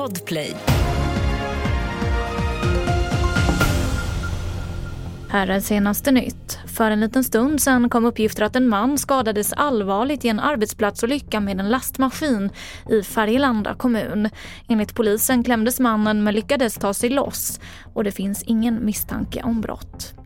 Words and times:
Podplay. 0.00 0.56
Här 5.28 5.48
är 5.48 5.60
senaste 5.60 6.10
nytt. 6.10 6.58
För 6.66 6.90
en 6.90 7.00
liten 7.00 7.24
stund 7.24 7.62
sedan 7.62 7.90
kom 7.90 8.04
uppgifter 8.04 8.44
att 8.44 8.56
en 8.56 8.68
man 8.68 8.98
skadades 8.98 9.52
allvarligt 9.52 10.24
i 10.24 10.28
en 10.28 10.40
arbetsplatsolycka 10.40 11.40
med 11.40 11.60
en 11.60 11.68
lastmaskin 11.68 12.50
i 12.90 13.02
Färgelanda 13.02 13.74
kommun. 13.74 14.28
Enligt 14.68 14.94
polisen 14.94 15.44
klämdes 15.44 15.80
mannen 15.80 16.24
men 16.24 16.34
lyckades 16.34 16.74
ta 16.74 16.94
sig 16.94 17.10
loss 17.10 17.60
och 17.94 18.04
det 18.04 18.12
finns 18.12 18.42
ingen 18.42 18.84
misstanke 18.84 19.42
om 19.42 19.60
brott. 19.60 20.19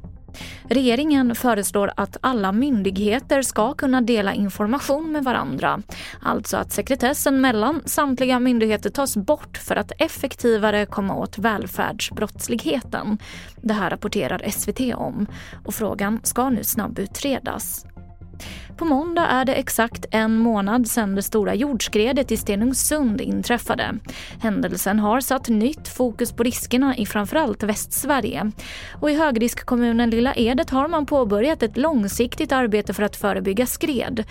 Regeringen 0.69 1.35
föreslår 1.35 1.93
att 1.97 2.17
alla 2.21 2.53
myndigheter 2.53 3.43
ska 3.43 3.75
kunna 3.75 4.01
dela 4.01 4.35
information 4.35 5.13
med 5.13 5.25
varandra. 5.25 5.83
Alltså 6.23 6.57
att 6.57 6.73
sekretessen 6.73 7.41
mellan 7.41 7.83
samtliga 7.85 8.39
myndigheter 8.39 8.91
tas 8.91 9.17
bort 9.17 9.57
för 9.57 9.77
att 9.77 9.93
effektivare 9.99 10.87
komma 10.87 11.17
åt 11.17 11.39
välfärdsbrottsligheten. 11.39 13.19
Det 13.57 13.75
här 13.75 13.91
rapporterar 13.91 14.51
SVT 14.51 14.81
om 14.95 15.27
och 15.65 15.75
frågan 15.75 16.21
ska 16.23 16.51
nu 16.51 16.65
snabbutredas. 16.65 17.87
På 18.85 18.89
måndag 18.89 19.27
är 19.27 19.45
det 19.45 19.55
exakt 19.55 20.07
en 20.11 20.39
månad 20.39 20.87
sedan 20.87 21.15
det 21.15 21.23
stora 21.23 21.55
jordskredet 21.55 22.33
i 22.33 22.37
Stenungsund 22.37 23.21
inträffade. 23.21 23.99
Händelsen 24.41 24.99
har 24.99 25.21
satt 25.21 25.49
nytt 25.49 25.89
fokus 25.89 26.33
på 26.33 26.43
riskerna 26.43 26.97
i 26.97 27.07
framförallt 27.07 27.63
Västsverige. 27.63 28.51
Och 29.01 29.11
I 29.11 29.15
högriskkommunen 29.15 30.11
Lilla 30.11 30.35
Edet 30.35 30.71
har 30.71 30.89
man 30.89 31.07
påbörjat 31.07 31.63
ett 31.63 31.77
långsiktigt 31.77 32.53
arbete 32.53 32.95
för 32.95 33.03
att 33.03 33.17
förebygga 33.17 33.67
skred. 33.67 34.25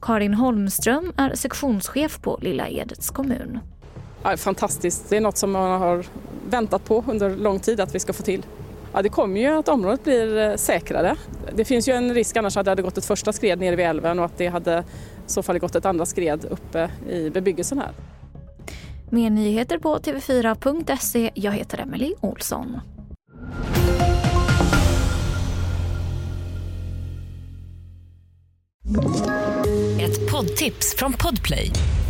Karin 0.00 0.34
Holmström 0.34 1.12
är 1.16 1.34
sektionschef 1.34 2.20
på 2.20 2.38
Lilla 2.42 2.68
Edets 2.68 3.10
kommun. 3.10 3.58
Ja, 4.22 4.36
fantastiskt. 4.36 5.10
Det 5.10 5.16
är 5.16 5.20
något 5.20 5.38
som 5.38 5.50
man 5.50 5.80
har 5.80 6.04
väntat 6.48 6.84
på 6.84 7.04
under 7.08 7.36
lång 7.36 7.60
tid 7.60 7.80
att 7.80 7.94
vi 7.94 7.98
ska 7.98 8.12
få 8.12 8.22
till. 8.22 8.42
Ja, 8.92 9.02
det 9.02 9.08
kommer 9.08 9.40
ju 9.40 9.46
att 9.46 9.68
området 9.68 10.04
blir 10.04 10.38
eh, 10.38 10.56
säkrare. 10.56 11.16
Det 11.54 11.64
finns 11.64 11.88
ju 11.88 11.92
en 11.92 12.14
risk 12.14 12.36
annars 12.36 12.56
att 12.56 12.64
det 12.64 12.70
hade 12.70 12.82
gått 12.82 12.98
ett 12.98 13.04
första 13.04 13.32
skred 13.32 13.60
nere 13.60 13.76
vid 13.76 13.86
älven 13.86 14.18
och 14.18 14.24
att 14.24 14.38
det 14.38 14.46
hade 14.46 14.78
i 15.26 15.32
så 15.32 15.42
fall 15.42 15.58
gått 15.58 15.74
ett 15.74 15.86
andra 15.86 16.06
skred 16.06 16.44
uppe 16.50 16.90
i 17.08 17.30
bebyggelsen 17.30 17.78
här. 17.78 17.90
Mer 19.10 19.30
nyheter 19.30 19.78
på 19.78 19.98
tv4.se. 19.98 21.30
Jag 21.34 21.52
heter 21.52 21.78
Emily 21.78 22.14
Olsson. 22.20 22.80
Ett 30.00 30.30
poddtips 30.32 30.94
från 30.96 31.12
Podplay. 31.12 31.72